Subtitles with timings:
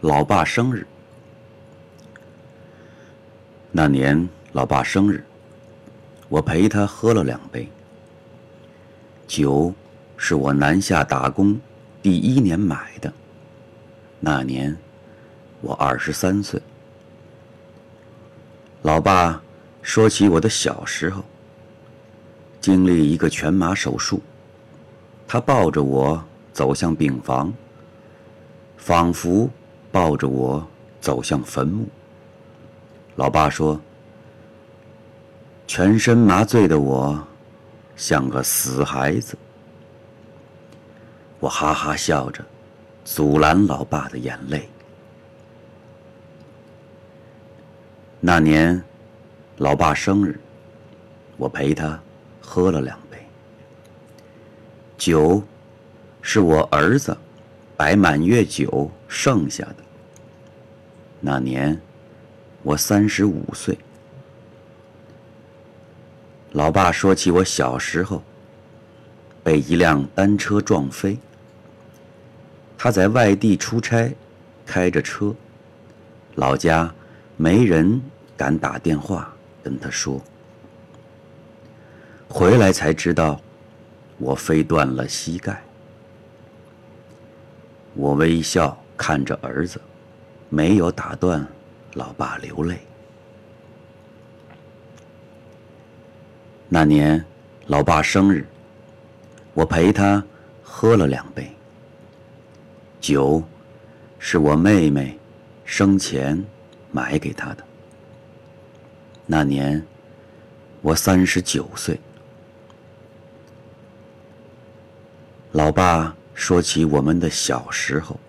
[0.00, 0.86] 老爸生日。
[3.70, 5.22] 那年老爸生日，
[6.30, 7.68] 我陪他喝了两杯。
[9.26, 9.74] 酒
[10.16, 11.60] 是我南下打工
[12.00, 13.12] 第一年买的。
[14.18, 14.74] 那年
[15.60, 16.60] 我二十三岁。
[18.80, 19.42] 老爸
[19.82, 21.22] 说起我的小时候，
[22.58, 24.22] 经历一个全麻手术，
[25.28, 26.24] 他抱着我
[26.54, 27.52] 走向病房，
[28.78, 29.50] 仿佛
[29.92, 30.66] 抱着我
[31.00, 31.86] 走向坟墓。
[33.16, 33.80] 老爸说
[35.66, 37.22] ：“全身麻醉的我。”
[37.96, 39.36] 像个死孩子，
[41.38, 42.42] 我哈哈笑着，
[43.04, 44.66] 阻拦老爸的眼泪。
[48.18, 48.82] 那年，
[49.58, 50.40] 老爸生日，
[51.36, 52.00] 我陪他
[52.40, 53.18] 喝了两杯。
[54.96, 55.42] 酒，
[56.22, 57.14] 是我儿子
[57.76, 59.76] 摆满月酒剩下的。
[61.18, 61.78] 那年，
[62.62, 63.76] 我三十五岁。
[66.52, 68.22] 老爸说起我小时候
[69.42, 71.18] 被一辆单车撞飞，
[72.78, 74.14] 他在外地出差，
[74.64, 75.34] 开着车，
[76.36, 76.92] 老家
[77.36, 78.00] 没人
[78.36, 80.22] 敢打电话跟他说，
[82.28, 83.40] 回来才知道
[84.18, 85.62] 我飞断了膝盖。
[87.94, 89.80] 我微笑看着儿子，
[90.50, 91.44] 没有打断
[91.94, 92.78] 老爸流泪。
[96.68, 97.24] 那年，
[97.68, 98.46] 老爸生日，
[99.54, 100.22] 我陪他
[100.62, 101.50] 喝了两杯。
[103.00, 103.42] 酒，
[104.18, 105.18] 是我妹妹
[105.64, 106.44] 生前
[106.92, 107.64] 买给他的。
[109.24, 109.82] 那年，
[110.82, 111.98] 我三十九岁。
[115.52, 118.20] 老爸说起我们的小时候，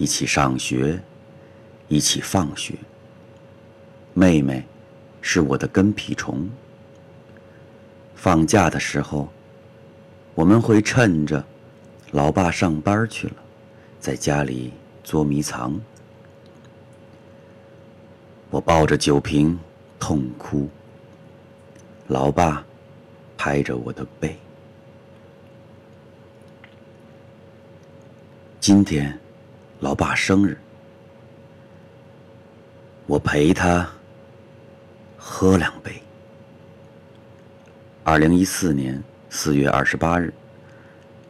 [0.00, 0.98] 一起上学，
[1.86, 2.74] 一起放学。
[4.14, 4.64] 妹妹，
[5.20, 6.48] 是我的跟屁虫。
[8.14, 9.28] 放假的时候，
[10.34, 11.44] 我们会趁着
[12.12, 13.34] 老爸上班去了，
[13.98, 14.72] 在家里
[15.04, 15.78] 捉迷藏。
[18.48, 19.58] 我抱着酒瓶
[19.98, 20.66] 痛哭，
[22.06, 22.64] 老爸
[23.36, 24.34] 拍着我的背。
[28.58, 29.18] 今天，
[29.80, 30.58] 老爸生日，
[33.06, 33.88] 我陪他
[35.16, 36.02] 喝两杯。
[38.04, 40.34] 二零一四年四月二十八日，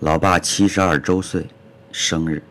[0.00, 1.46] 老爸七十二周岁
[1.90, 2.42] 生日。